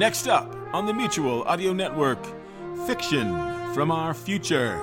[0.00, 2.24] Next up on the Mutual Audio Network,
[2.86, 3.34] Fiction
[3.74, 4.80] from Our Future.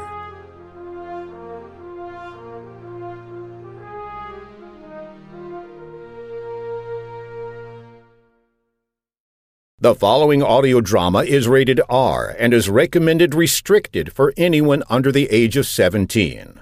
[9.80, 15.28] The following audio drama is rated R and is recommended restricted for anyone under the
[15.32, 16.62] age of 17.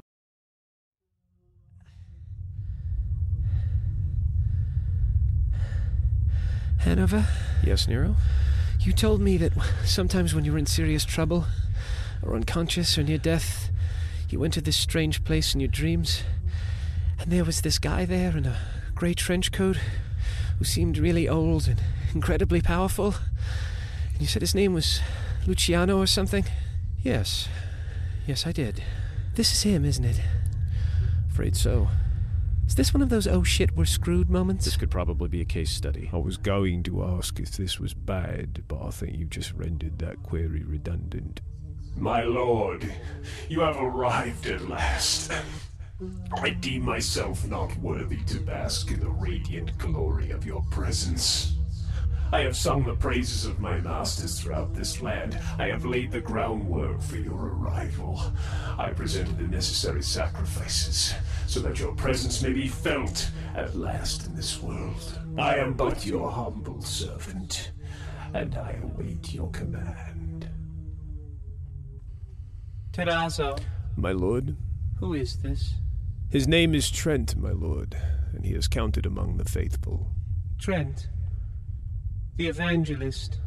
[6.86, 7.26] Hanover,
[7.64, 8.16] Yes, Nero?
[8.80, 9.54] you told me that
[9.84, 11.46] sometimes when you were in serious trouble,
[12.22, 13.70] or unconscious, or near death,
[14.30, 16.22] you went to this strange place in your dreams,
[17.20, 18.58] and there was this guy there in a
[18.94, 19.78] grey trench coat
[20.60, 21.82] who seemed really old and
[22.14, 23.16] incredibly powerful.
[24.14, 25.02] And you said his name was
[25.48, 26.46] Luciano or something?
[27.04, 27.48] Yes.
[28.28, 28.84] Yes, I did.
[29.34, 30.22] This is him, isn't it?
[31.32, 31.90] Afraid so.
[32.68, 34.66] Is this one of those oh shit, we're screwed moments?
[34.66, 36.10] This could probably be a case study.
[36.12, 40.00] I was going to ask if this was bad, but I think you just rendered
[40.00, 41.42] that query redundant.
[41.96, 42.92] My lord,
[43.48, 45.32] you have arrived at last.
[46.42, 51.54] I deem myself not worthy to bask in the radiant glory of your presence.
[52.32, 55.40] I have sung the praises of my masters throughout this land.
[55.58, 58.22] I have laid the groundwork for your arrival.
[58.78, 61.14] I presented the necessary sacrifices
[61.48, 65.20] so that your presence may be felt at last in this world.
[65.38, 67.72] I am but your humble servant,
[68.34, 70.50] and I await your command.
[72.92, 73.60] Terrazzo,
[73.96, 74.56] My lord?
[75.00, 75.76] who is this?
[76.30, 77.96] His name is Trent, my lord,
[78.34, 80.12] and he is counted among the faithful.
[80.58, 81.10] Trent,
[82.38, 83.40] the evangelist.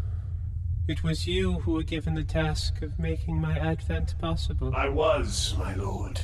[0.87, 4.73] It was you who were given the task of making my advent possible.
[4.75, 6.21] I was, my lord.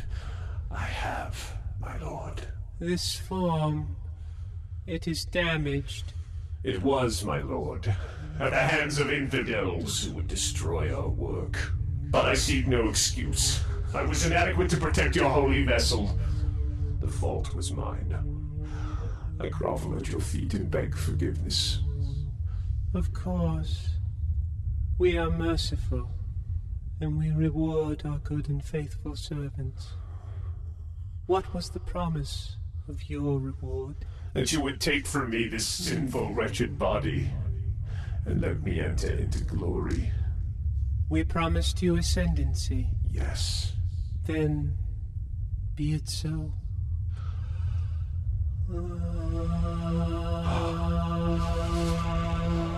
[0.71, 2.41] I have, my lord.
[2.79, 3.97] This form,
[4.87, 6.15] it is damaged.
[6.63, 7.95] It was, my lord,
[8.41, 11.73] at the hands of infidels who would destroy our work.
[12.11, 13.61] But I seek no excuse.
[13.95, 16.19] I was inadequate to protect your holy vessel.
[17.01, 18.17] The fault was mine.
[19.39, 21.84] I grovel at your feet and beg forgiveness.
[22.95, 23.89] Of course,
[24.99, 26.09] we are merciful,
[27.01, 29.95] and we reward our good and faithful servants.
[31.27, 32.57] What was the promise
[32.89, 33.97] of your reward?
[34.35, 37.31] That you would take from me this sinful, wretched body
[38.27, 40.13] and let me enter into glory.
[41.09, 42.91] We promised you ascendancy.
[43.11, 43.73] Yes.
[44.25, 44.77] Then
[45.75, 46.53] be it so.
[50.47, 51.74] Ah.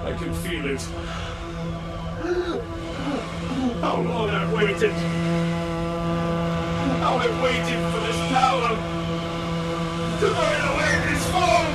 [0.06, 0.81] I can feel it.
[3.81, 4.93] How long I've waited.
[7.03, 8.69] How I've waited for this power
[10.21, 11.66] to burn away this form.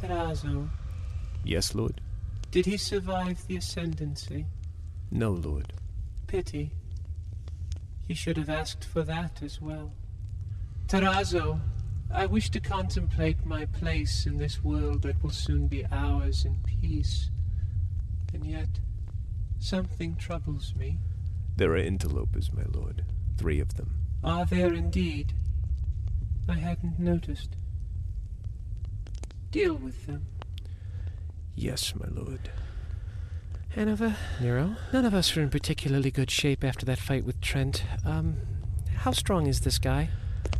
[0.00, 0.68] Terrazzo,
[1.44, 2.00] Yes, lord?
[2.54, 4.46] Did he survive the ascendancy?
[5.10, 5.72] No, lord.
[6.28, 6.70] Pity.
[8.06, 9.90] He should have asked for that as well.
[10.86, 11.58] Terrazzo,
[12.12, 16.60] I wish to contemplate my place in this world that will soon be ours in
[16.64, 17.28] peace.
[18.32, 18.78] And yet,
[19.58, 21.00] something troubles me.
[21.56, 23.04] There are interlopers, my lord.
[23.36, 23.96] Three of them.
[24.22, 25.32] Are there indeed?
[26.48, 27.56] I hadn't noticed.
[29.50, 30.26] Deal with them.
[31.56, 32.50] Yes, my lord.
[33.70, 34.76] Hanover, Nero?
[34.92, 37.82] none of us are in particularly good shape after that fight with Trent.
[38.04, 38.36] Um,
[38.98, 40.10] how strong is this guy?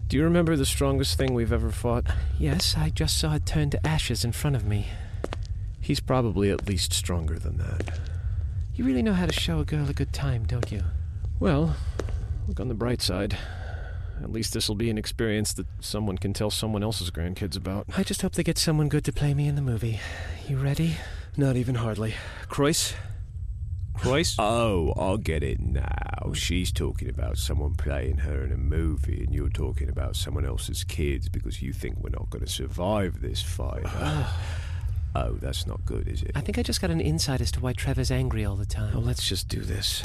[0.08, 2.04] Do you remember the strongest thing we've ever fought?
[2.38, 4.86] Yes, I just saw it turn to ashes in front of me.
[5.80, 7.98] He's probably at least stronger than that.
[8.74, 10.82] You really know how to show a girl a good time, don't you?
[11.38, 11.76] Well,
[12.48, 13.36] look on the bright side.
[14.22, 17.86] At least this'll be an experience that someone can tell someone else's grandkids about.
[17.96, 20.00] I just hope they get someone good to play me in the movie.
[20.48, 20.96] You ready?
[21.36, 22.14] Not even hardly.
[22.48, 22.94] Croyce?
[23.96, 24.36] Croyce?
[24.38, 26.32] Oh, I'll get it now.
[26.32, 30.84] She's talking about someone playing her in a movie, and you're talking about someone else's
[30.84, 33.84] kids because you think we're not going to survive this fight.
[35.14, 36.32] oh, that's not good, is it?
[36.34, 38.94] I think I just got an insight as to why Trevor's angry all the time.
[38.96, 40.02] Oh, let's just do this.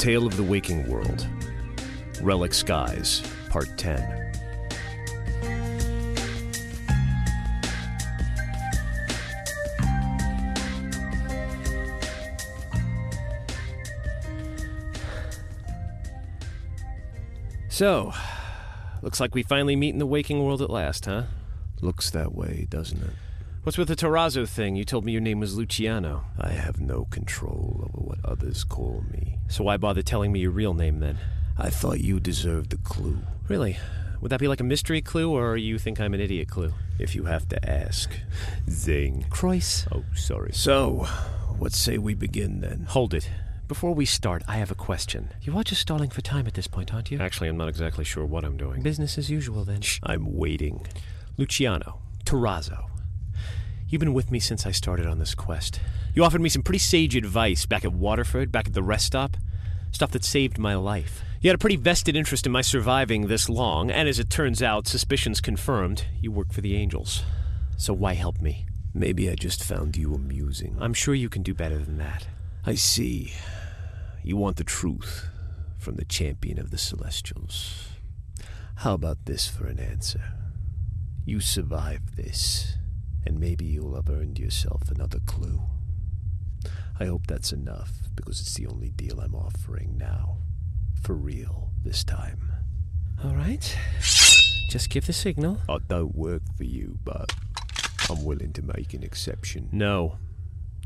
[0.00, 1.26] Tale of the Waking World.
[2.22, 4.32] Relic Skies, Part 10.
[17.68, 18.14] So,
[19.02, 21.24] looks like we finally meet in the waking world at last, huh?
[21.82, 23.12] Looks that way, doesn't it?
[23.62, 24.74] What's with the Terrazzo thing?
[24.74, 26.24] You told me your name was Luciano.
[26.38, 29.36] I have no control over what others call me.
[29.48, 31.18] So why bother telling me your real name then?
[31.58, 33.18] I thought you deserved a clue.
[33.48, 33.76] Really?
[34.22, 36.72] Would that be like a mystery clue, or you think I'm an idiot clue?
[36.98, 38.10] If you have to ask.
[38.70, 39.26] Zing.
[39.28, 39.86] Croyce.
[39.92, 40.52] Oh, sorry.
[40.54, 41.06] So,
[41.58, 42.86] what say we begin then?
[42.88, 43.28] Hold it.
[43.68, 45.32] Before we start, I have a question.
[45.42, 47.18] You are just stalling for time at this point, aren't you?
[47.18, 48.80] Actually, I'm not exactly sure what I'm doing.
[48.82, 49.82] Business as usual, then.
[49.82, 50.86] Shh, I'm waiting.
[51.36, 52.89] Luciano, Terrazzo.
[53.90, 55.80] You've been with me since I started on this quest.
[56.14, 59.36] You offered me some pretty sage advice back at Waterford, back at the rest stop.
[59.90, 61.22] Stuff that saved my life.
[61.40, 64.62] You had a pretty vested interest in my surviving this long, and as it turns
[64.62, 67.24] out, suspicions confirmed, you work for the Angels.
[67.78, 68.64] So why help me?
[68.94, 70.76] Maybe I just found you amusing.
[70.80, 72.28] I'm sure you can do better than that.
[72.64, 73.32] I see.
[74.22, 75.26] You want the truth
[75.78, 77.88] from the champion of the Celestials.
[78.76, 80.22] How about this for an answer?
[81.24, 82.76] You survived this,
[83.30, 85.62] and maybe you'll have earned yourself another clue.
[86.98, 90.38] I hope that's enough, because it's the only deal I'm offering now.
[91.00, 92.50] For real, this time.
[93.22, 93.78] All right.
[94.00, 95.58] Just give the signal.
[95.68, 97.32] I don't work for you, but
[98.10, 99.68] I'm willing to make an exception.
[99.70, 100.18] No.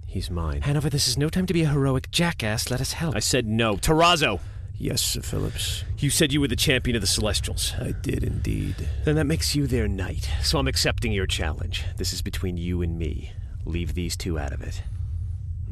[0.07, 0.61] He's mine.
[0.61, 2.71] Hanover, this is no time to be a heroic jackass.
[2.71, 3.17] Let us help.
[3.17, 3.77] I said no.
[3.77, 4.39] Terrazzo!
[4.77, 5.85] Yes, Sir Phillips.
[5.99, 7.73] You said you were the champion of the Celestials.
[7.81, 8.89] I did indeed.
[9.05, 10.29] Then that makes you their knight.
[10.43, 11.85] So I'm accepting your challenge.
[11.97, 13.33] This is between you and me.
[13.65, 14.83] Leave these two out of it.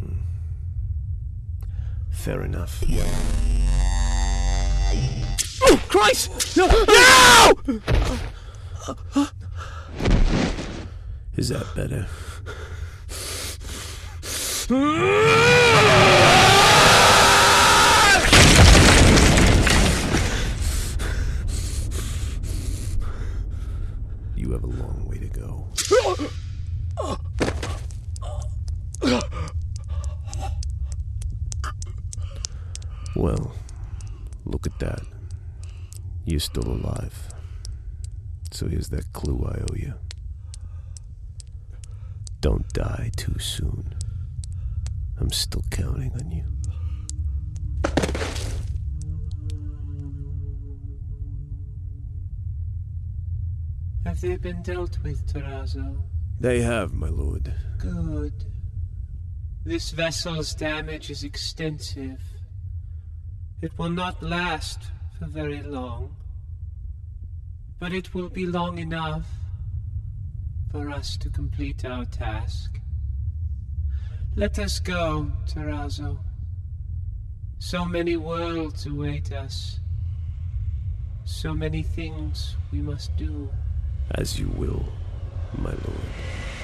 [0.01, 0.19] Hmm.
[2.11, 2.83] Fair enough.
[5.65, 6.57] Oh, Christ!
[6.57, 6.67] No!
[6.67, 7.79] no!
[11.37, 12.07] Is that better?
[24.43, 25.67] You have a long way to go.
[33.15, 33.53] Well,
[34.45, 35.03] look at that.
[36.25, 37.29] You're still alive.
[38.51, 39.95] So here's that clue I owe you.
[42.41, 43.95] Don't die too soon.
[45.21, 46.45] I'm still counting on you.
[54.05, 56.03] Have they been dealt with, Terrazzo?
[56.41, 57.53] They have, my lord.
[57.79, 58.45] Good.
[59.65, 62.21] This vessel's damage is extensive.
[63.61, 64.81] It will not last
[65.19, 66.17] for very long,
[67.79, 69.27] but it will be long enough
[70.73, 72.81] for us to complete our task.
[74.35, 76.19] Let us go, Terrazzo.
[77.61, 79.79] So many worlds await us.
[81.25, 83.49] So many things we must do.
[84.15, 84.85] As you will,
[85.57, 86.62] my lord.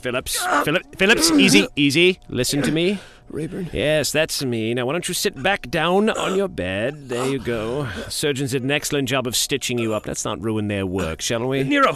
[0.00, 2.18] Phillips, Philip, Phillips, easy, easy.
[2.28, 2.98] Listen to me.
[3.32, 3.70] Rayburn?
[3.72, 4.74] Yes, that's me.
[4.74, 7.08] Now, why don't you sit back down on your bed?
[7.08, 7.88] There you go.
[8.08, 10.06] Surgeons did an excellent job of stitching you up.
[10.06, 11.62] Let's not ruin their work, shall we?
[11.62, 11.94] Nero!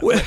[0.00, 0.22] Where,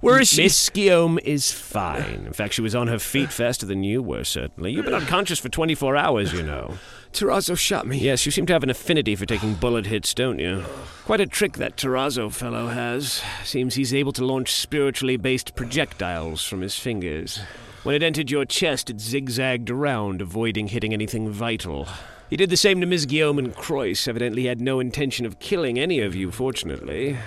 [0.00, 0.42] where is she?
[0.44, 2.26] Miss Guillaume is fine.
[2.26, 4.72] In fact, she was on her feet faster than you were, certainly.
[4.72, 6.74] You've been unconscious for 24 hours, you know.
[7.12, 7.96] Terrazzo shot me.
[7.98, 10.64] Yes, you seem to have an affinity for taking bullet hits, don't you?
[11.04, 13.22] Quite a trick that Terrazzo fellow has.
[13.44, 17.40] Seems he's able to launch spiritually based projectiles from his fingers.
[17.84, 21.86] When it entered your chest, it zigzagged around, avoiding hitting anything vital.
[22.30, 24.08] He did the same to Miss Guillaume and Croyce.
[24.08, 27.18] Evidently had no intention of killing any of you, fortunately.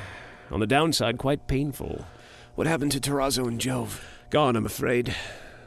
[0.49, 2.05] On the downside, quite painful.
[2.55, 4.03] What happened to Terrazzo and Jove?
[4.31, 5.15] Gone, I'm afraid.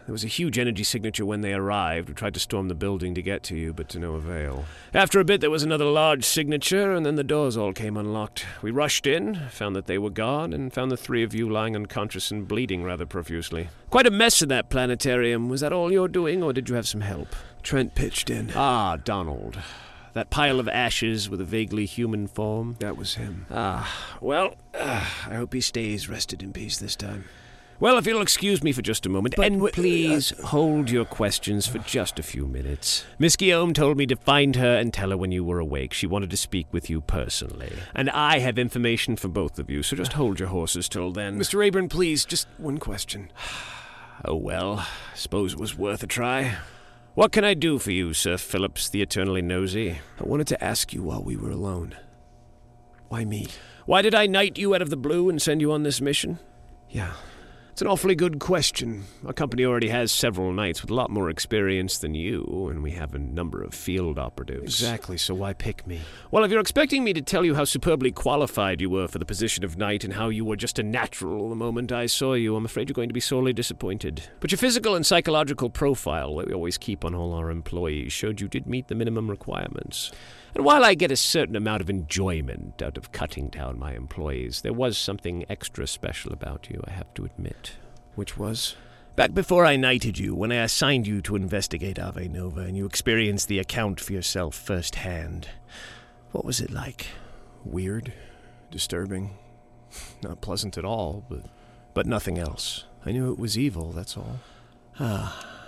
[0.06, 2.08] There was a huge energy signature when they arrived.
[2.08, 4.64] We tried to storm the building to get to you, but to no avail.
[4.92, 8.44] After a bit, there was another large signature, and then the doors all came unlocked.
[8.62, 11.76] We rushed in, found that they were gone, and found the three of you lying
[11.76, 13.68] unconscious and bleeding rather profusely.
[13.90, 15.48] Quite a mess in that planetarium.
[15.48, 17.36] Was that all you're doing, or did you have some help?
[17.62, 18.50] Trent pitched in.
[18.56, 19.58] Ah, Donald.
[20.12, 22.76] That pile of ashes with a vaguely human form?
[22.80, 23.46] That was him.
[23.50, 27.26] Ah, well, uh, I hope he stays rested in peace this time.
[27.80, 31.78] Well, if you'll excuse me for just a moment, and please hold your questions for
[31.78, 33.06] just a few minutes.
[33.18, 35.94] Miss Guillaume told me to find her and tell her when you were awake.
[35.94, 37.72] She wanted to speak with you personally.
[37.94, 41.38] And I have information for both of you, so just hold your horses till then.
[41.38, 41.58] Mr.
[41.58, 43.32] Rayburn, please, just one question.
[44.22, 46.58] Oh, well, suppose it was worth a try.
[47.14, 50.00] What can I do for you, Sir Phillips, the eternally nosy?
[50.20, 51.96] I wanted to ask you while we were alone.
[53.08, 53.46] Why me?
[53.86, 56.38] Why did I knight you out of the blue and send you on this mission?
[56.90, 57.14] Yeah.
[57.72, 59.04] It's an awfully good question.
[59.24, 62.90] Our company already has several knights with a lot more experience than you, and we
[62.92, 64.82] have a number of field operatives.
[64.82, 66.00] Exactly, so why pick me?
[66.30, 69.24] Well, if you're expecting me to tell you how superbly qualified you were for the
[69.24, 72.56] position of knight and how you were just a natural the moment I saw you,
[72.56, 74.24] I'm afraid you're going to be sorely disappointed.
[74.40, 78.40] But your physical and psychological profile, that we always keep on all our employees, showed
[78.40, 80.10] you did meet the minimum requirements.
[80.54, 84.62] And while I get a certain amount of enjoyment out of cutting down my employees,
[84.62, 87.72] there was something extra special about you, I have to admit.
[88.14, 88.74] Which was?
[89.16, 92.86] Back before I knighted you, when I assigned you to investigate Ave Nova and you
[92.86, 95.48] experienced the account for yourself firsthand,
[96.32, 97.06] what was it like?
[97.64, 98.12] Weird,
[98.70, 99.36] disturbing,
[100.22, 101.44] not pleasant at all, but
[101.92, 102.84] But nothing else.
[103.04, 104.38] I knew it was evil, that's all.
[104.98, 105.59] Ah.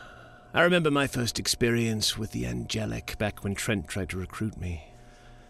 [0.55, 4.85] I remember my first experience with the angelic back when Trent tried to recruit me.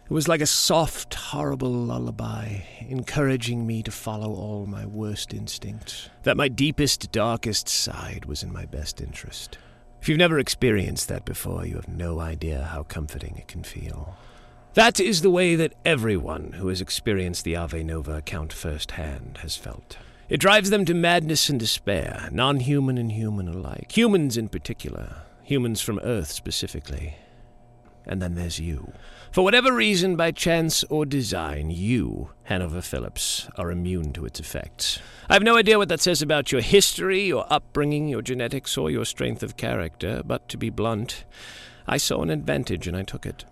[0.04, 6.09] It was like a soft, horrible lullaby, encouraging me to follow all my worst instincts.
[6.23, 9.59] That my deepest, darkest side was in my best interest.
[10.00, 14.16] If you've never experienced that before, you have no idea how comforting it can feel.
[14.75, 19.56] That is the way that everyone who has experienced the Ave Nova account firsthand has
[19.56, 19.97] felt.
[20.33, 23.95] It drives them to madness and despair, non human and human alike.
[23.95, 27.17] Humans in particular, humans from Earth specifically.
[28.07, 28.95] And then there's you.
[29.31, 35.01] For whatever reason, by chance or design, you, Hanover Phillips, are immune to its effects.
[35.29, 38.91] I have no idea what that says about your history, your upbringing, your genetics, or
[38.91, 41.27] your strength of character, but to be blunt,
[41.87, 43.45] I saw an advantage and I took it.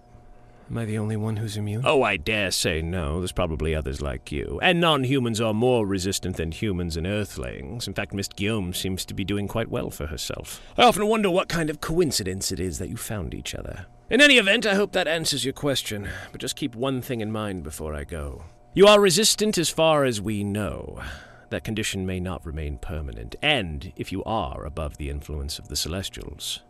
[0.70, 1.82] Am I the only one who's immune?
[1.84, 3.18] Oh, I dare say no.
[3.18, 4.60] There's probably others like you.
[4.62, 7.88] And non humans are more resistant than humans and earthlings.
[7.88, 10.62] In fact, Miss Guillaume seems to be doing quite well for herself.
[10.78, 13.86] I often wonder what kind of coincidence it is that you found each other.
[14.10, 16.08] In any event, I hope that answers your question.
[16.30, 18.44] But just keep one thing in mind before I go.
[18.72, 21.02] You are resistant as far as we know.
[21.48, 23.34] That condition may not remain permanent.
[23.42, 26.60] And if you are above the influence of the Celestials,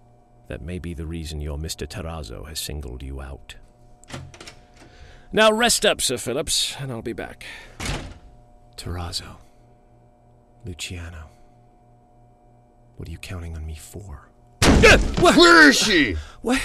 [0.49, 1.87] that may be the reason your Mr.
[1.87, 3.57] Terrazzo has singled you out.
[5.33, 7.45] Now rest up, Sir Phillips, and I'll be back.
[8.77, 9.37] Terrazzo.
[10.65, 11.31] Luciano.
[12.97, 14.29] What are you counting on me for?
[15.21, 16.17] Where is she?
[16.43, 16.61] What?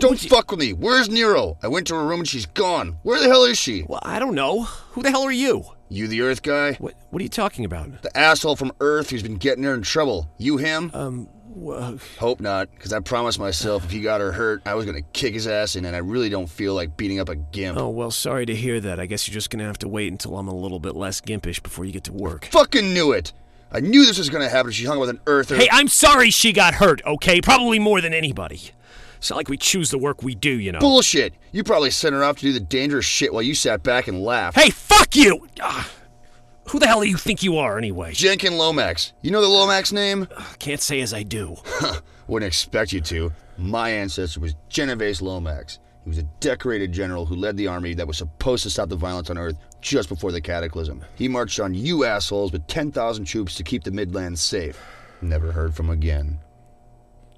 [0.00, 0.72] Don't fuck with me.
[0.72, 1.56] Where's Nero?
[1.62, 2.98] I went to her room and she's gone.
[3.02, 3.84] Where the hell is she?
[3.88, 4.62] Well, I don't know.
[4.62, 5.64] Who the hell are you?
[5.88, 6.74] You the Earth guy?
[6.74, 6.94] What?
[7.10, 8.02] What are you talking about?
[8.02, 10.28] The asshole from Earth who's been getting her in trouble.
[10.38, 10.90] You him?
[10.94, 11.28] Um.
[12.18, 15.32] Hope not, because I promised myself if he got her hurt, I was gonna kick
[15.34, 17.78] his ass in, and I really don't feel like beating up a gimp.
[17.78, 18.10] oh well.
[18.10, 19.00] Sorry to hear that.
[19.00, 21.62] I guess you're just gonna have to wait until I'm a little bit less gimpish
[21.62, 22.46] before you get to work.
[22.46, 23.32] Fucking knew it!
[23.72, 24.70] I knew this was gonna happen.
[24.70, 25.56] She hung with an Earther.
[25.56, 27.00] Hey, I'm sorry she got hurt.
[27.04, 28.60] Okay, probably more than anybody.
[29.16, 30.78] It's not like we choose the work we do, you know.
[30.78, 31.34] Bullshit!
[31.52, 34.22] You probably sent her off to do the dangerous shit while you sat back and
[34.22, 34.58] laughed.
[34.58, 35.48] Hey, fuck you!
[35.60, 35.90] Ah,
[36.70, 38.12] who the hell do you think you are, anyway?
[38.12, 39.12] Jenkin Lomax.
[39.22, 40.28] You know the Lomax name?
[40.36, 41.56] Uh, can't say as I do.
[42.28, 43.32] Wouldn't expect you to.
[43.56, 45.78] My ancestor was Genovese Lomax.
[46.04, 48.96] He was a decorated general who led the army that was supposed to stop the
[48.96, 51.04] violence on Earth just before the cataclysm.
[51.16, 54.80] He marched on you assholes with 10,000 troops to keep the Midlands safe.
[55.20, 56.38] Never heard from again.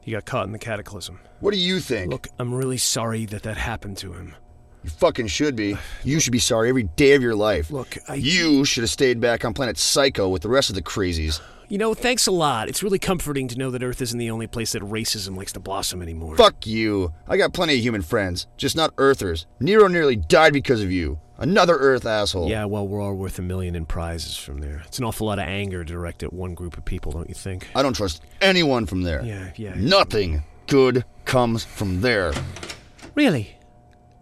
[0.00, 1.20] He got caught in the cataclysm.
[1.40, 2.10] What do you think?
[2.10, 4.34] Look, I'm really sorry that that happened to him.
[4.88, 5.76] You fucking should be.
[6.02, 7.70] You should be sorry every day of your life.
[7.70, 8.14] Look, I.
[8.14, 11.42] You should have stayed back on planet Psycho with the rest of the crazies.
[11.68, 12.70] You know, thanks a lot.
[12.70, 15.60] It's really comforting to know that Earth isn't the only place that racism likes to
[15.60, 16.38] blossom anymore.
[16.38, 17.12] Fuck you.
[17.28, 19.44] I got plenty of human friends, just not Earthers.
[19.60, 21.20] Nero nearly died because of you.
[21.36, 22.48] Another Earth asshole.
[22.48, 24.82] Yeah, well, we're all worth a million in prizes from there.
[24.86, 27.68] It's an awful lot of anger directed at one group of people, don't you think?
[27.74, 29.22] I don't trust anyone from there.
[29.22, 29.74] Yeah, yeah.
[29.76, 32.32] Nothing good comes from there.
[33.14, 33.57] Really?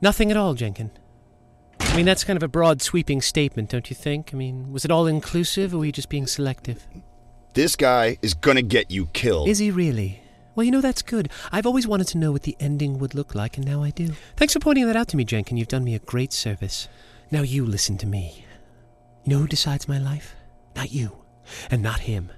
[0.00, 0.90] Nothing at all, Jenkin?
[1.80, 4.30] I mean, that's kind of a broad, sweeping statement, don't you think?
[4.32, 6.86] I mean, was it all inclusive, or were you just being selective?
[7.54, 9.48] This guy is gonna get you killed.
[9.48, 10.20] Is he really?
[10.54, 11.30] Well, you know, that's good.
[11.52, 14.10] I've always wanted to know what the ending would look like, and now I do.
[14.36, 15.56] Thanks for pointing that out to me, Jenkin.
[15.56, 16.88] You've done me a great service.
[17.30, 18.44] Now you listen to me.
[19.24, 20.34] You know who decides my life?
[20.74, 21.24] Not you,
[21.70, 22.30] and not him.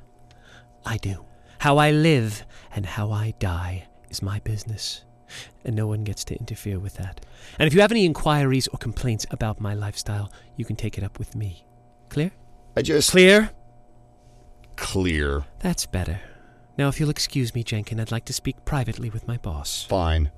[0.87, 1.25] I do.
[1.59, 5.05] How I live and how I die is my business.
[5.65, 7.21] And no one gets to interfere with that.
[7.59, 11.05] And if you have any inquiries or complaints about my lifestyle, you can take it
[11.05, 11.65] up with me.
[12.09, 12.33] Clear?
[12.77, 13.11] I just.
[13.11, 13.51] Clear?
[14.77, 15.45] Clear.
[15.61, 16.21] That's better.
[16.77, 19.85] Now, if you'll excuse me, Jenkin, I'd like to speak privately with my boss.
[19.85, 20.31] Fine.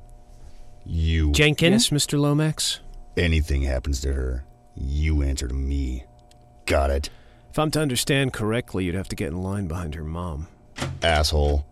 [0.87, 1.33] You.
[1.33, 1.73] Jenkin?
[1.73, 2.19] Yes, Mr.
[2.19, 2.81] Lomax?
[3.17, 4.45] Anything happens to her,
[4.75, 6.05] you answer to me.
[6.65, 7.11] Got it?
[7.51, 10.47] If I'm to understand correctly, you'd have to get in line behind her mom.
[11.03, 11.67] Asshole.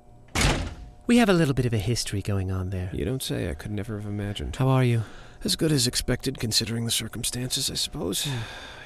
[1.09, 2.91] We have a little bit of a history going on there.
[2.93, 3.49] You don't say.
[3.51, 4.55] I could never have imagined.
[4.57, 5.03] How are you?
[5.43, 8.29] As good as expected, considering the circumstances, I suppose.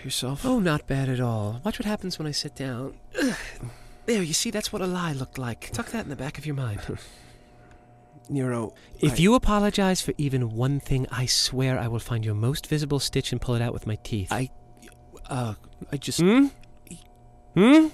[0.05, 0.47] Yourself?
[0.47, 1.61] Oh, not bad at all.
[1.64, 2.95] Watch what happens when I sit down.
[4.05, 5.71] There, you see, that's what a lie looked like.
[5.71, 6.81] Tuck that in the back of your mind.
[8.29, 8.75] Nero.
[8.99, 12.67] If I- you apologize for even one thing, I swear I will find your most
[12.67, 14.33] visible stitch and pull it out with my teeth.
[14.33, 14.50] I.
[15.31, 15.55] Uh,
[15.93, 16.21] I just.
[16.21, 16.47] Hmm?
[17.57, 17.87] Hmm?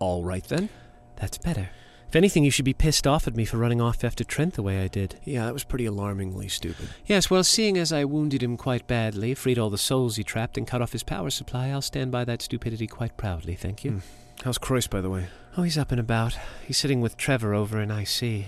[0.00, 0.68] All right then.
[1.14, 1.70] That's better.
[2.08, 4.62] If anything, you should be pissed off at me for running off after Trent the
[4.62, 5.18] way I did.
[5.24, 6.88] Yeah, that was pretty alarmingly stupid.
[7.04, 10.56] Yes, well, seeing as I wounded him quite badly, freed all the souls he trapped,
[10.56, 13.92] and cut off his power supply, I'll stand by that stupidity quite proudly, thank you.
[13.92, 13.98] Hmm.
[14.44, 15.26] How's Croyce, by the way?
[15.56, 16.38] Oh, he's up and about.
[16.66, 18.44] He's sitting with Trevor over in IC.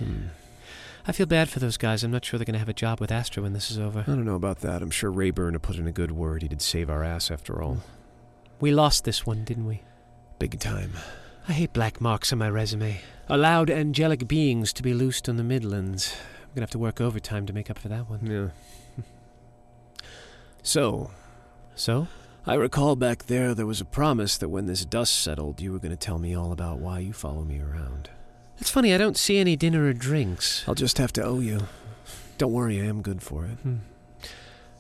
[1.07, 2.05] I feel bad for those guys.
[2.05, 4.01] I'm not sure they're going to have a job with Astra when this is over.
[4.01, 4.83] I don't know about that.
[4.83, 6.43] I'm sure Rayburn had put in a good word.
[6.43, 7.79] He did save our ass after all.
[8.61, 9.81] We lost this one, didn't we?
[10.39, 10.93] Big time.
[11.49, 13.01] I hate black marks on my resume.
[13.31, 16.17] Allowed angelic beings to be loosed on the Midlands.
[16.43, 18.25] I'm to have to work overtime to make up for that one.
[18.25, 19.05] Yeah.
[20.63, 21.11] so,
[21.75, 22.09] So?
[22.47, 25.79] I recall back there there was a promise that when this dust settled, you were
[25.91, 28.09] to tell me all about why you follow me around.
[28.57, 30.65] It's funny, I don't see any dinner or drinks.
[30.67, 31.67] I'll just have to owe you.
[32.39, 33.59] Don't worry, I am good for it.
[33.63, 33.77] Hmm.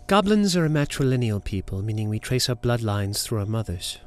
[0.06, 3.98] Goblins are a matrilineal people, meaning we trace our bloodlines through our mothers.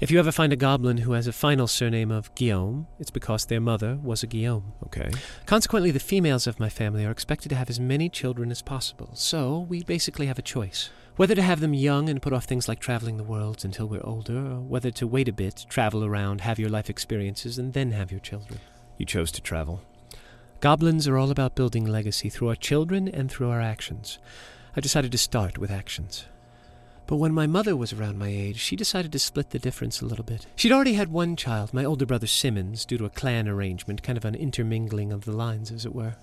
[0.00, 3.46] If you ever find a goblin who has a final surname of Guillaume, it's because
[3.46, 4.72] their mother was a Guillaume.
[4.84, 5.10] Okay.
[5.44, 9.10] Consequently, the females of my family are expected to have as many children as possible,
[9.14, 10.90] so we basically have a choice.
[11.16, 14.06] Whether to have them young and put off things like traveling the world until we're
[14.06, 17.90] older, or whether to wait a bit, travel around, have your life experiences, and then
[17.90, 18.60] have your children.
[18.98, 19.82] You chose to travel.
[20.60, 24.20] Goblins are all about building legacy through our children and through our actions.
[24.76, 26.26] I decided to start with actions.
[27.08, 30.04] But when my mother was around my age, she decided to split the difference a
[30.04, 30.46] little bit.
[30.56, 34.18] She'd already had one child, my older brother Simmons, due to a clan arrangement, kind
[34.18, 36.16] of an intermingling of the lines, as it were.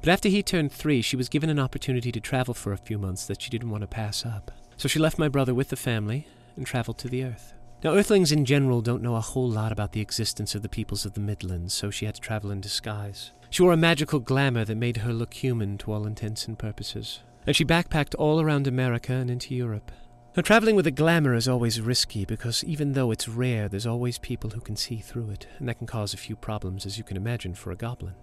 [0.00, 2.98] But after he turned three, she was given an opportunity to travel for a few
[2.98, 4.50] months that she didn't want to pass up.
[4.76, 7.54] So she left my brother with the family and traveled to the Earth.
[7.84, 11.04] Now, Earthlings in general don't know a whole lot about the existence of the peoples
[11.04, 13.30] of the Midlands, so she had to travel in disguise.
[13.50, 17.20] She wore a magical glamour that made her look human to all intents and purposes.
[17.46, 19.90] And she backpacked all around America and into Europe.
[20.36, 24.18] Now, traveling with a glamour is always risky because even though it's rare, there's always
[24.18, 27.04] people who can see through it, and that can cause a few problems, as you
[27.04, 28.14] can imagine, for a goblin.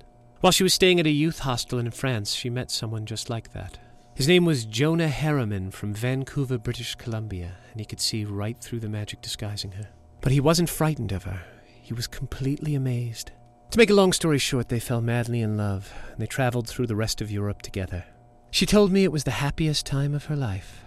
[0.41, 3.53] While she was staying at a youth hostel in France, she met someone just like
[3.53, 3.77] that.
[4.15, 8.79] His name was Jonah Harriman from Vancouver, British Columbia, and he could see right through
[8.79, 9.89] the magic disguising her.
[10.21, 11.43] But he wasn't frightened of her.
[11.82, 13.32] He was completely amazed.
[13.71, 16.88] To make a long story short, they fell madly in love, and they traveled through
[16.88, 18.03] the rest of Europe together.
[18.51, 20.83] She told me it was the happiest time of her life.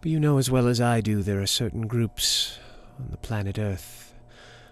[0.00, 2.58] But you know as well as I do there are certain groups
[2.98, 4.14] on the planet Earth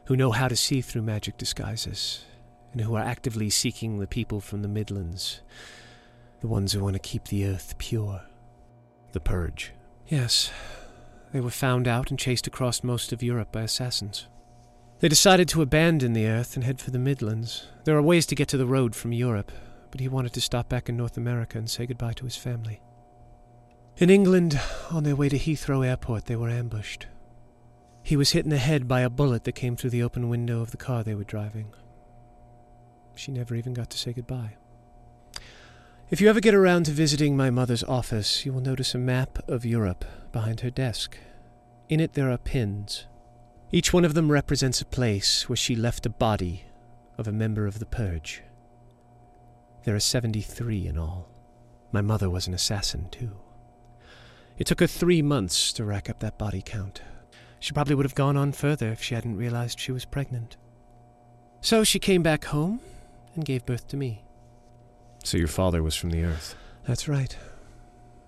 [0.08, 2.24] who know how to see through magic disguises,
[2.72, 5.42] and who are actively seeking the people from the Midlands,
[6.40, 8.22] the ones who want to keep the Earth pure.
[9.12, 9.72] The Purge.
[10.06, 10.50] Yes,
[11.30, 14.28] they were found out and chased across most of Europe by assassins.
[15.00, 17.66] They decided to abandon the Earth and head for the Midlands.
[17.84, 19.52] There are ways to get to the road from Europe,
[19.90, 22.80] but he wanted to stop back in North America and say goodbye to his family.
[23.96, 27.06] In England, on their way to Heathrow Airport, they were ambushed.
[28.02, 30.60] He was hit in the head by a bullet that came through the open window
[30.60, 31.74] of the car they were driving.
[33.14, 34.56] She never even got to say goodbye.
[36.10, 39.40] If you ever get around to visiting my mother's office, you will notice a map
[39.48, 41.18] of Europe behind her desk.
[41.88, 43.06] In it, there are pins.
[43.70, 46.64] Each one of them represents a place where she left a body
[47.18, 48.42] of a member of the Purge.
[49.84, 51.28] There are 73 in all.
[51.92, 53.32] My mother was an assassin, too.
[54.58, 57.02] It took her three months to rack up that body count.
[57.60, 60.56] She probably would have gone on further if she hadn't realized she was pregnant.
[61.60, 62.80] So she came back home
[63.34, 64.24] and gave birth to me.
[65.24, 66.54] So your father was from the Earth.
[66.86, 67.36] That's right.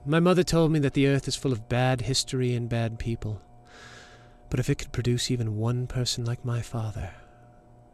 [0.07, 3.43] My mother told me that the earth is full of bad history and bad people.
[4.49, 7.11] But if it could produce even one person like my father,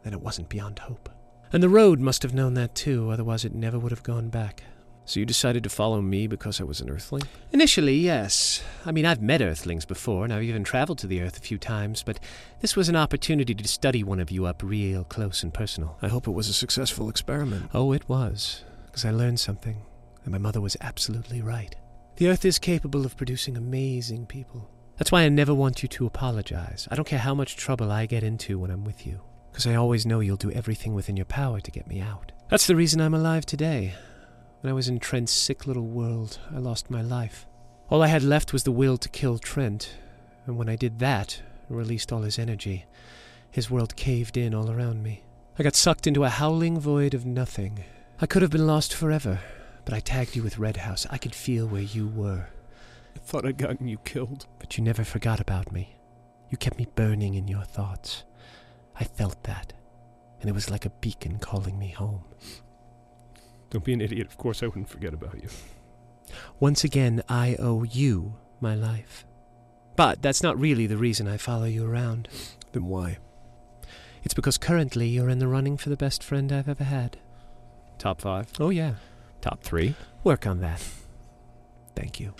[0.03, 1.09] then it wasn't beyond hope.
[1.53, 4.63] And the road must have known that too, otherwise it never would have gone back.
[5.05, 7.23] So you decided to follow me because I was an Earthling?
[7.53, 8.61] Initially, yes.
[8.85, 11.57] I mean, I've met Earthlings before, and I've even traveled to the Earth a few
[11.57, 12.19] times, but
[12.59, 15.97] this was an opportunity to study one of you up real close and personal.
[16.01, 17.69] I hope it was a successful experiment.
[17.73, 19.77] Oh, it was, because I learned something,
[20.25, 21.73] and my mother was absolutely right.
[22.17, 24.69] The Earth is capable of producing amazing people.
[24.97, 26.85] That's why I never want you to apologize.
[26.91, 29.21] I don't care how much trouble I get into when I'm with you,
[29.57, 32.31] because I always know you'll do everything within your power to get me out.
[32.47, 33.95] That's the reason I'm alive today.
[34.61, 37.47] When I was in Trent's sick little world, I lost my life.
[37.89, 39.95] All I had left was the will to kill Trent,
[40.45, 42.85] and when I did that, released all his energy,
[43.49, 45.23] his world caved in all around me.
[45.57, 47.83] I got sucked into a howling void of nothing.
[48.21, 49.39] I could have been lost forever,
[49.85, 51.07] but I tagged you with Red House.
[51.09, 52.45] I could feel where you were.
[53.15, 54.45] I thought I'd gotten you killed.
[54.59, 55.95] But you never forgot about me.
[56.51, 58.23] You kept me burning in your thoughts.
[58.99, 59.73] I felt that,
[60.39, 62.23] and it was like a beacon calling me home.
[63.69, 64.27] Don't be an idiot.
[64.27, 65.49] Of course I wouldn't forget about you.
[66.59, 69.25] Once again, I owe you my life.
[69.95, 72.29] But that's not really the reason I follow you around.
[72.71, 73.17] Then why?
[74.23, 77.17] It's because currently you're in the running for the best friend I've ever had.
[77.97, 78.51] Top five?
[78.59, 78.95] Oh, yeah.
[79.41, 79.95] Top three?
[80.23, 80.83] Work on that.
[81.95, 82.33] Thank you.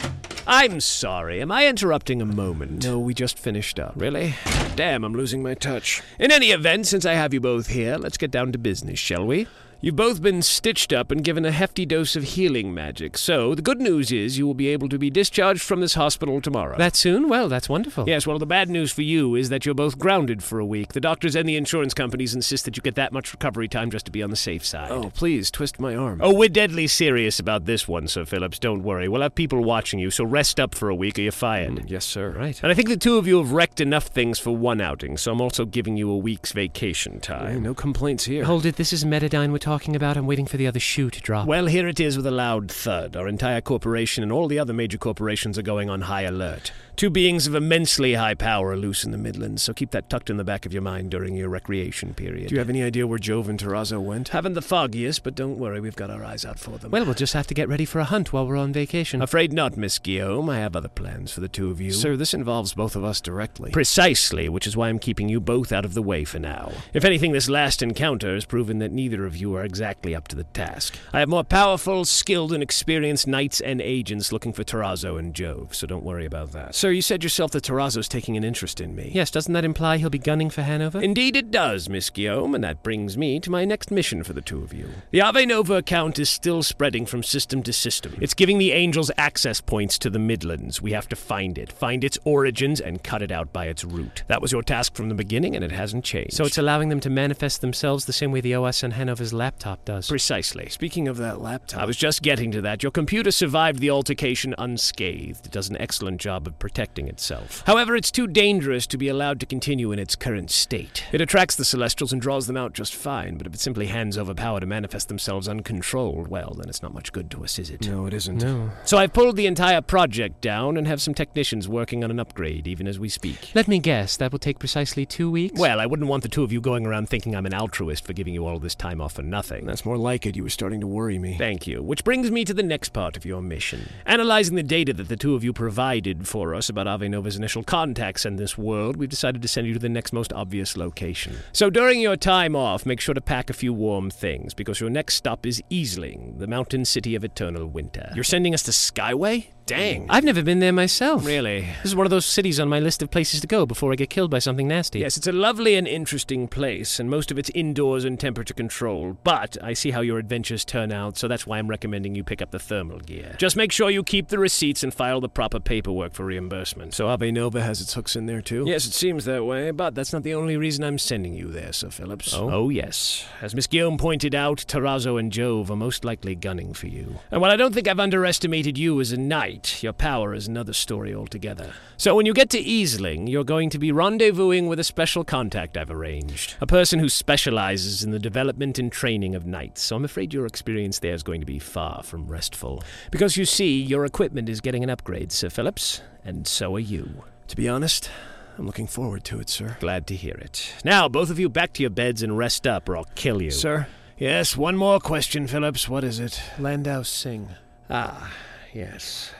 [0.49, 1.41] I'm sorry.
[1.41, 2.86] Am I interrupting a moment?
[2.86, 3.91] No, we just finished up.
[3.97, 4.33] Really?
[4.77, 6.01] Damn, I'm losing my touch.
[6.19, 9.27] In any event, since I have you both here, let's get down to business, shall
[9.27, 9.47] we?
[9.80, 13.62] You've both been stitched up and given a hefty dose of healing magic, so the
[13.62, 16.76] good news is you will be able to be discharged from this hospital tomorrow.
[16.80, 17.30] That soon?
[17.30, 18.06] Well, that's wonderful.
[18.10, 20.94] Yes, well, the bad news for you is that you're both grounded for a week.
[20.94, 24.08] The doctors and the insurance companies insist that you get that much recovery time just
[24.08, 24.90] to be on the safe side.
[24.90, 26.22] Oh, please, twist my arm.
[26.24, 28.58] Oh, we're deadly serious about this one, Sir Phillips.
[28.58, 29.08] Don't worry.
[29.08, 31.74] We'll have people watching you, so rest up for a week or you're fired.
[31.74, 32.32] Mm, yes, sir.
[32.32, 32.60] Right.
[32.63, 35.32] And I think the two of you have wrecked enough things for one outing, so
[35.32, 37.62] I'm also giving you a week's vacation time.
[37.62, 38.44] no complaints here.
[38.44, 38.78] Hold it.
[38.78, 40.15] This is Metadine we're talking about.
[40.15, 41.45] I'm waiting for the other shoe to drop.
[41.45, 43.17] Well, here it is with a loud thud.
[43.17, 46.71] Our entire corporation and all the other major corporations are going on high alert.
[46.95, 50.32] Two beings of immensely high power are loose in the Midlands, so keep that tucked
[50.32, 52.47] in the back of your mind during your recreation period.
[52.47, 54.30] Do you have any idea where Jove and Terrazzo went?
[54.30, 56.89] Haven't the foggiest, but don't worry, we've got our eyes out for them.
[56.89, 59.21] Well, we'll just have to get ready for a hunt while we're on vacation.
[59.21, 60.49] Afraid not, Miss Guillaume.
[60.49, 61.91] I have other plans for the two of you.
[61.91, 63.69] Sir, this involves both of us directly.
[63.69, 66.71] Precisely, which is why I'm keeping you both out of the way for now.
[66.95, 70.36] If anything, this last encounter has proven that neither of you are exactly up to
[70.36, 70.98] the task.
[71.13, 75.76] I have more powerful, skilled, and experienced knights and agents looking for Terrazzo and Jove,
[75.76, 76.76] so don't worry about that.
[76.76, 79.12] Sir, you said yourself that Terrazzo's taking an interest in me.
[79.13, 81.02] Yes, doesn't that imply he'll be gunning for Hanover?
[81.02, 84.41] Indeed it does, Miss Guillaume, and that brings me to my next mission for the
[84.41, 84.89] two of you.
[85.12, 88.15] The Ave Nova account is still spreading from system to system.
[88.22, 90.82] It's giving the Angels access points to the Midlands.
[90.82, 94.24] We have to find it, find its origins, and cut it out by its root.
[94.28, 96.34] That was your task from the beginning, and it hasn't changed.
[96.34, 99.86] So it's allowing them to manifest themselves the same way the OS and Hanover's laptop
[99.86, 100.10] does.
[100.10, 100.67] Precisely.
[100.67, 102.83] Speaking of that laptop, I was just getting to that.
[102.83, 105.45] Your computer survived the altercation unscathed.
[105.45, 107.63] It does an excellent job of protecting itself.
[107.65, 111.05] However, it's too dangerous to be allowed to continue in its current state.
[111.13, 114.17] It attracts the Celestials and draws them out just fine, but if it simply hands
[114.17, 117.69] over power to manifest themselves uncontrolled, well, then it's not much good to us, is
[117.69, 117.88] it?
[117.88, 118.41] No, it isn't.
[118.41, 118.71] No.
[118.83, 122.67] So I've pulled the entire project down and have some technicians working on an upgrade
[122.67, 123.51] even as we speak.
[123.55, 125.57] Let me guess, that will take precisely two weeks?
[125.57, 128.12] Well, I wouldn't want the two of you going around thinking I'm an altruist for
[128.12, 129.29] giving you all this time off and.
[129.29, 129.37] nothing.
[129.65, 130.36] That's more like it.
[130.36, 131.38] You were starting to worry me.
[131.38, 131.82] Thank you.
[131.82, 133.89] Which brings me to the next part of your mission.
[134.06, 137.63] Analyzing the data that the two of you provided for us about Ave Nova's initial
[137.63, 141.38] contacts in this world, we've decided to send you to the next most obvious location.
[141.54, 144.89] So during your time off, make sure to pack a few warm things, because your
[144.89, 148.12] next stop is Easling, the mountain city of eternal winter.
[148.15, 149.47] You're sending us to Skyway?
[149.67, 150.06] Dang.
[150.10, 151.25] I've never been there myself.
[151.25, 151.67] Really?
[151.84, 153.95] This is one of those cities on my list of places to go before I
[153.95, 154.99] get killed by something nasty.
[154.99, 159.17] Yes, it's a lovely and interesting place, and most of it's indoors and temperature controlled.
[159.25, 162.41] But I see how your adventures turn out, so that's why I'm recommending you pick
[162.41, 163.36] up the thermal gear.
[163.38, 166.93] Just make sure you keep the receipts and file the proper paperwork for reimbursement.
[166.93, 168.63] So Ave Nova has its hooks in there too?
[168.65, 171.73] Yes, it seems that way, but that's not the only reason I'm sending you there,
[171.73, 172.34] Sir Phillips.
[172.34, 172.49] Oh?
[172.49, 173.25] Oh, yes.
[173.41, 177.19] As Miss Guillaume pointed out, Terrazzo and Jove are most likely gunning for you.
[177.32, 180.74] And while I don't think I've underestimated you as a knight, your power is another
[180.74, 181.74] story altogether.
[181.98, 185.78] So when you get to Easling, you're going to be rendezvousing with a special contact
[185.78, 186.56] I've arranged.
[186.62, 190.46] A person who specializes in the development and training of knights, so I'm afraid your
[190.46, 192.84] experience there is going to be far from restful.
[193.12, 197.24] Because you see, your equipment is getting an upgrade, Sir Phillips, and so are you.
[197.48, 198.10] To be honest,
[198.58, 199.78] I'm looking forward to it, sir.
[199.80, 200.74] Glad to hear it.
[200.84, 203.52] Now, both of you back to your beds and rest up, or I'll kill you.
[203.52, 203.88] Sir?
[204.17, 205.88] Yes, one more question, Phillips.
[205.88, 206.41] What is it?
[206.58, 207.50] Landau Singh.
[207.88, 208.34] Ah,
[208.74, 209.32] yes.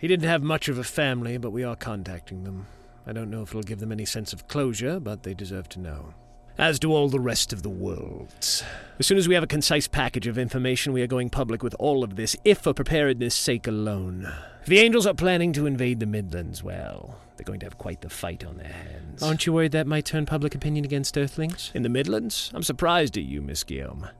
[0.00, 2.66] He didn't have much of a family, but we are contacting them.
[3.06, 5.78] I don't know if it'll give them any sense of closure, but they deserve to
[5.78, 6.14] know.
[6.56, 8.64] as do all the rest of the worlds.
[8.98, 11.74] As soon as we have a concise package of information, we are going public with
[11.78, 14.32] all of this, if for preparedness' sake alone.
[14.60, 18.02] If the Angels are planning to invade the Midlands, well, they're going to have quite
[18.02, 19.22] the fight on their hands.
[19.22, 21.70] Aren't you worried that might turn public opinion against Earthlings?
[21.72, 22.50] In the Midlands?
[22.52, 24.10] I'm surprised at you, Miss Guillaume.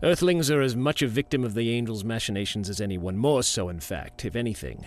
[0.00, 3.80] Earthlings are as much a victim of the Angels' machinations as anyone, more so, in
[3.80, 4.24] fact.
[4.24, 4.84] If anything,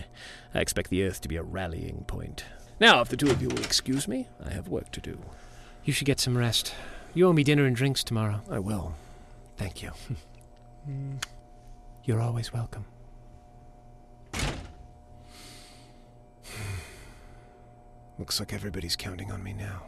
[0.54, 2.46] I expect the Earth to be a rallying point.
[2.80, 5.20] Now, if the two of you will excuse me, I have work to do.
[5.84, 6.74] You should get some rest.
[7.12, 8.40] You owe me dinner and drinks tomorrow.
[8.50, 8.94] I will.
[9.58, 9.90] Thank you.
[12.04, 12.86] You're always welcome.
[18.18, 19.82] Looks like everybody's counting on me now.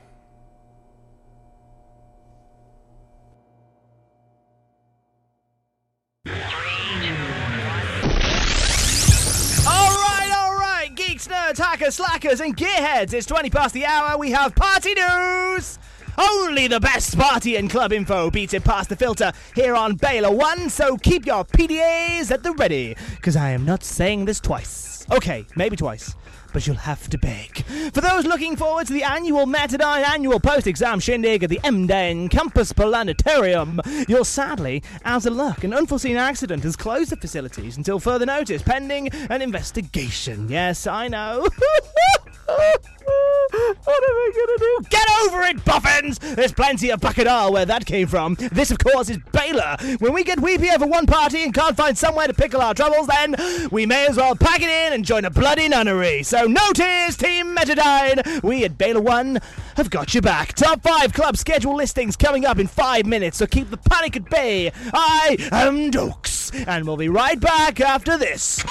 [11.54, 13.12] Nerds, hackers, slackers, and gearheads.
[13.12, 14.18] It's 20 past the hour.
[14.18, 15.78] We have party news.
[16.16, 20.30] Only the best party and club info beats it past the filter here on Baylor
[20.30, 25.04] One, so keep your PDAs at the ready, because I am not saying this twice.
[25.10, 26.14] Okay, maybe twice.
[26.54, 27.64] But you'll have to beg.
[27.92, 32.28] For those looking forward to the annual Metadine annual post exam shindig at the Emden
[32.28, 35.64] Campus Planetarium, you're sadly out of luck.
[35.64, 40.48] An unforeseen accident has closed the facilities until further notice, pending an investigation.
[40.48, 41.48] Yes, I know.
[43.52, 44.88] What am I gonna do?
[44.90, 46.18] Get over it, boffins!
[46.18, 48.36] There's plenty of Bacchanal where that came from.
[48.52, 49.76] This, of course, is Baylor.
[49.98, 53.06] When we get weepy over one party and can't find somewhere to pickle our troubles,
[53.06, 53.36] then
[53.70, 56.22] we may as well pack it in and join a bloody nunnery.
[56.22, 58.42] So no tears, Team Metadine.
[58.42, 59.40] We at Baylor One
[59.76, 60.54] have got you back.
[60.54, 64.30] Top five club schedule listings coming up in five minutes, so keep the panic at
[64.30, 64.72] bay.
[64.92, 68.64] I am Dokes, and we'll be right back after this.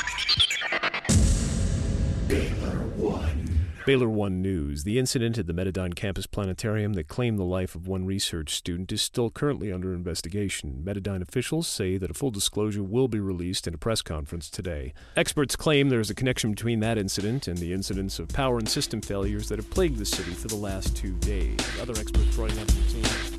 [3.85, 4.85] Baylor One News.
[4.85, 8.91] The incident at the Metadine Campus Planetarium that claimed the life of one research student
[8.93, 10.81] is still currently under investigation.
[10.85, 14.93] Metadine officials say that a full disclosure will be released in a press conference today.
[15.17, 18.69] Experts claim there is a connection between that incident and the incidents of power and
[18.69, 21.59] system failures that have plagued the city for the last two days.
[21.81, 23.33] Other experts writing up the.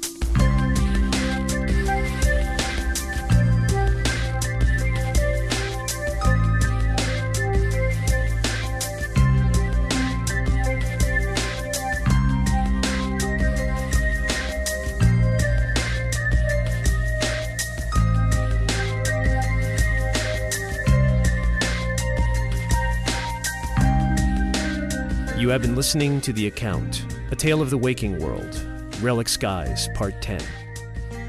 [25.45, 28.59] You have been listening to The Account, A Tale of the Waking World,
[29.03, 30.41] Relic Skies, Part 10.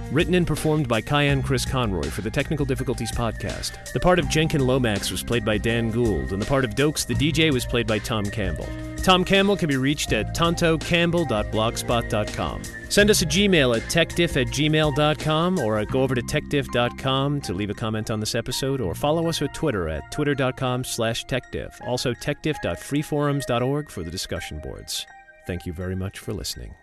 [0.09, 3.91] Written and performed by Kyan Chris Conroy for the Technical Difficulties podcast.
[3.91, 7.05] The part of Jenkin Lomax was played by Dan Gould, and the part of Dokes
[7.05, 8.69] the DJ was played by Tom Campbell.
[9.05, 12.63] Tom Campbell can be reached at tontocampbell.blogspot.com.
[12.89, 17.53] Send us a Gmail at techdiff at gmail.com or uh, go over to techdiff.com to
[17.53, 21.79] leave a comment on this episode or follow us on Twitter at twitter.com slash techdiff.
[21.85, 25.05] Also techdiff.freeforums.org for the discussion boards.
[25.45, 26.73] Thank you very much for listening.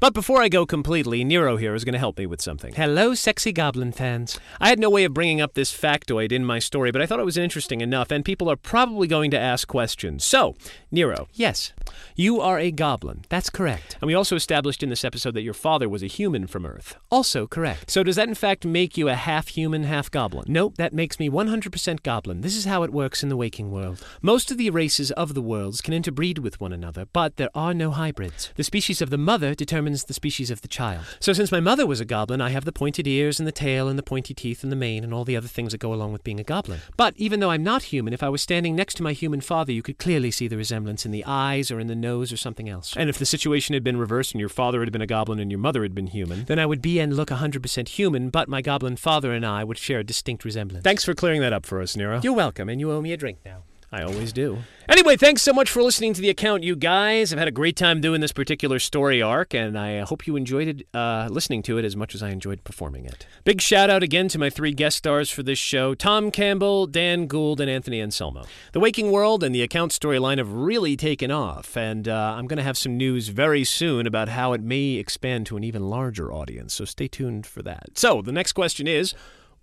[0.00, 2.74] But before I go completely, Nero here is going to help me with something.
[2.74, 4.38] Hello, sexy goblin fans.
[4.60, 7.20] I had no way of bringing up this factoid in my story, but I thought
[7.20, 10.22] it was interesting enough, and people are probably going to ask questions.
[10.24, 10.56] So,
[10.90, 11.72] Nero, Yes,
[12.16, 13.24] you are a goblin.
[13.30, 13.96] that's correct.
[14.00, 16.96] And we also established in this episode that your father was a human from Earth.
[17.10, 17.90] Also correct.
[17.90, 20.44] So, does that in fact make you a half human, half goblin?
[20.48, 22.40] Nope, that makes me 100% goblin.
[22.42, 24.04] This is how it works in the waking world.
[24.20, 27.72] Most of the races of the worlds can interbreed with one another, but There are
[27.72, 28.52] no hybrids.
[28.56, 31.04] The species of the mother determines the species of the child.
[31.20, 33.88] So, since my mother was a goblin, I have the pointed ears and the tail
[33.88, 36.12] and the pointy teeth and the mane and all the other things that go along
[36.12, 36.80] with being a goblin.
[36.96, 39.72] But even though I'm not human, if I was standing next to my human father,
[39.72, 42.68] you could clearly see the resemblance in the eyes or in the nose or something
[42.68, 42.94] else.
[42.96, 45.50] And if the situation had been reversed and your father had been a goblin and
[45.50, 48.62] your mother had been human, Then I would be and look 100% human, but my
[48.62, 50.84] goblin father and I would share a distinct resemblance.
[50.84, 52.20] thanks for clearing that up for us, Nero.
[52.22, 53.62] You're welcome, and you owe me a drink now.
[53.94, 54.58] I always do.
[54.88, 57.32] Anyway, thanks so much for listening to the account, you guys.
[57.32, 60.66] I've had a great time doing this particular story arc, and I hope you enjoyed
[60.66, 63.24] it, uh, listening to it as much as I enjoyed performing it.
[63.44, 67.28] Big shout out again to my three guest stars for this show Tom Campbell, Dan
[67.28, 68.46] Gould, and Anthony Anselmo.
[68.72, 72.56] The Waking World and the account storyline have really taken off, and uh, I'm going
[72.56, 76.32] to have some news very soon about how it may expand to an even larger
[76.32, 77.96] audience, so stay tuned for that.
[77.96, 79.14] So, the next question is.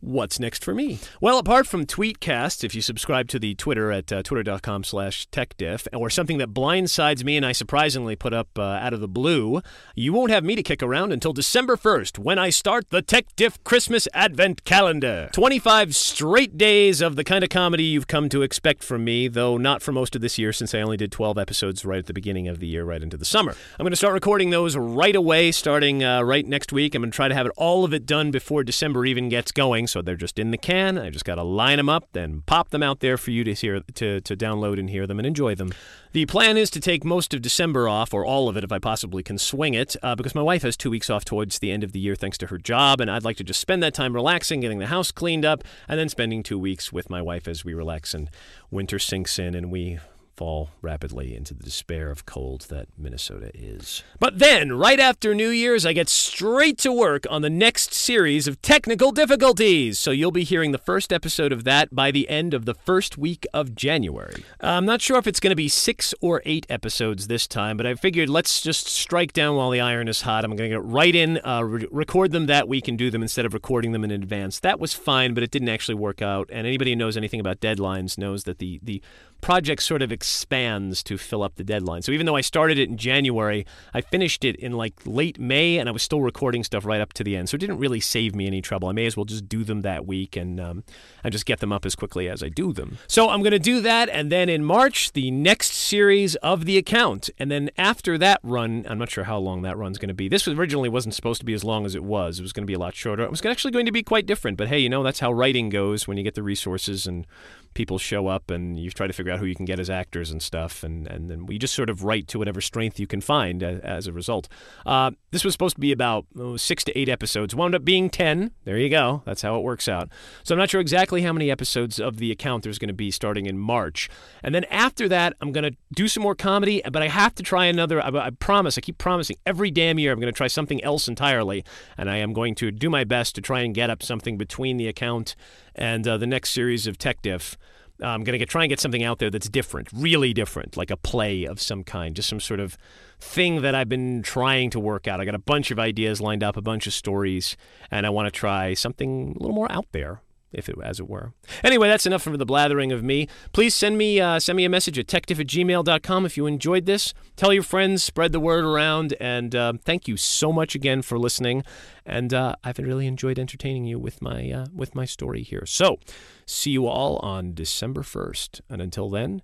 [0.02, 0.98] What's next for me?
[1.22, 5.88] Well, apart from Tweetcast, if you subscribe to the Twitter at uh, twitter.com slash techdiff,
[5.94, 9.62] or something that blindsides me and I surprisingly put up uh, out of the blue,
[9.94, 13.28] you won't have me to kick around until December 1st when I start the Tech
[13.36, 15.30] Diff Christmas Advent Calendar.
[15.34, 19.56] 25 straight days of the kind of comedy you've come to expect from me, though
[19.56, 22.14] not for most of this year since I only did 12 episodes right at the
[22.14, 23.52] beginning of the year, right into the summer.
[23.78, 26.96] I'm going to start recording those right away, starting uh, right next week.
[26.96, 29.52] I'm going to try to have it, all of it done before December even gets
[29.52, 30.98] going so they're just in the can.
[30.98, 33.54] I just got to line them up, then pop them out there for you to
[33.54, 35.74] hear to to download and hear them and enjoy them.
[36.14, 38.80] The plan is to take most of December off, or all of it if I
[38.80, 41.84] possibly can swing it, uh, because my wife has two weeks off towards the end
[41.84, 44.14] of the year thanks to her job, and I'd like to just spend that time
[44.14, 47.64] relaxing, getting the house cleaned up, and then spending two weeks with my wife as
[47.64, 48.30] we relax and
[48.70, 50.00] winter sinks in and we
[50.42, 54.02] fall rapidly into the despair of cold that Minnesota is.
[54.20, 58.48] But then, right after New Year's, I get straight to work on the next series
[58.48, 60.00] of technical difficulties.
[60.00, 63.20] So you'll be hearing the first episode of that by the end of the first
[63.20, 64.44] week of January.
[64.60, 67.86] I'm not sure if it's going to be six or eight episodes this time, but
[67.86, 70.44] I figured let's just strike down while the iron is hot.
[70.44, 73.22] I'm going to get right in, uh, re- record them that week, and do them
[73.22, 74.60] instead of recording them in advance.
[74.60, 76.50] That was fine, but it didn't actually work out.
[76.52, 79.04] And anybody who knows anything about deadlines knows that the the
[79.42, 82.02] project sort of expands to fill up the deadline.
[82.02, 85.78] So even though I started it in January, I finished it in like late May,
[85.78, 87.50] and I was still recording stuff right up to the end.
[87.50, 88.88] So it didn't really save me any trouble.
[88.88, 90.84] I may as well just do them that week and um,
[91.24, 92.98] and just get them up as quickly as I do them.
[93.08, 96.78] So I'm going to do that, and then in March, the next series of the
[96.78, 100.14] account, and then after that run, I'm not sure how long that run's going to
[100.14, 100.30] be.
[100.30, 102.40] This originally wasn't supposed to be as long as it was.
[102.40, 103.24] It was going to be a lot shorter.
[103.24, 104.58] It was actually going to be quite different.
[104.58, 107.26] But hey, you know that's how writing goes when you get the resources and
[107.74, 110.32] people show up and you try to figure out who you can get as actors
[110.32, 113.22] and stuff, and, and then we just sort of write to whatever strength you can
[113.22, 114.48] find as, as a result.
[114.86, 118.10] Uh, this was supposed to be about oh, six to eight episodes, wound up being
[118.10, 118.52] 10.
[118.66, 119.24] There you go.
[119.26, 120.10] That's how it works out.
[120.44, 123.12] So I'm not sure exactly how many episodes of the account there's going to be
[123.12, 124.10] starting in March.
[124.44, 127.44] And then after that, I'm going to do some more comedy, but I have to
[127.44, 128.02] try another.
[128.02, 131.08] I, I promise, I keep promising every damn year I'm going to try something else
[131.08, 131.64] entirely,
[131.98, 134.78] and I am going to do my best to try and get up something between
[134.78, 135.36] the account
[135.76, 137.58] and uh, the next series of Tech Diff.
[138.04, 140.98] I'm going to try and get something out there that's different, really different, like a
[140.98, 142.76] play of some kind, just some sort of
[143.20, 145.22] thing that I've been trying to work out.
[145.22, 147.56] I got a bunch of ideas lined up, a bunch of stories,
[147.92, 151.10] and I want to try something a little more out there if it as it
[151.10, 151.34] were.
[151.64, 153.28] Anyway, that's enough for the blathering of me.
[153.54, 156.86] Please send me uh, send me a message at techdiff at gmail.com if you enjoyed
[156.86, 157.14] this.
[157.36, 161.18] Tell your friends, spread the word around, and uh, thank you so much again for
[161.18, 161.64] listening.
[162.06, 165.66] And uh, I've really enjoyed entertaining you with my uh, with my story here.
[165.66, 166.00] So,
[166.46, 169.42] see you all on December first, and until then,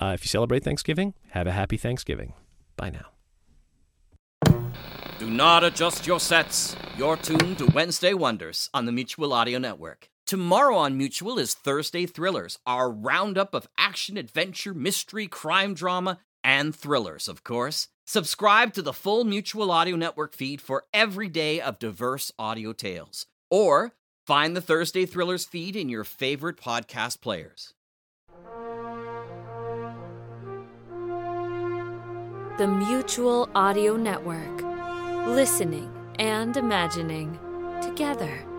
[0.00, 2.34] uh, if you celebrate Thanksgiving, have a happy Thanksgiving.
[2.76, 3.06] Bye now.
[5.18, 6.74] Do not adjust your sets.
[6.98, 10.08] You're tuned to Wednesday Wonders on the Mutual Audio Network.
[10.26, 16.74] Tomorrow on Mutual is Thursday Thrillers, our roundup of action, adventure, mystery, crime drama, and
[16.74, 17.88] thrillers, of course.
[18.06, 23.26] Subscribe to the full Mutual Audio Network feed for every day of diverse audio tales.
[23.50, 23.92] Or
[24.26, 27.74] find the Thursday Thrillers feed in your favorite podcast players.
[32.58, 34.62] The Mutual Audio Network.
[35.26, 37.38] Listening and imagining
[37.80, 38.51] together.